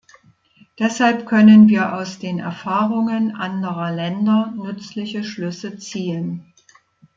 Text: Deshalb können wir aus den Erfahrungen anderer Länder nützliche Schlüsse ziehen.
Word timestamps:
Deshalb 0.79 1.27
können 1.27 1.69
wir 1.69 1.93
aus 1.93 2.17
den 2.17 2.39
Erfahrungen 2.39 3.35
anderer 3.35 3.91
Länder 3.91 4.51
nützliche 4.57 5.23
Schlüsse 5.23 5.77
ziehen. 5.77 6.51